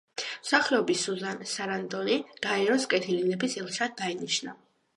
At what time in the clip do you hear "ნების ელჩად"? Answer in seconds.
3.33-3.97